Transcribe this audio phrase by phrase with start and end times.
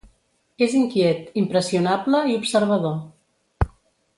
[0.67, 3.71] És inquiet, impressionable i observador.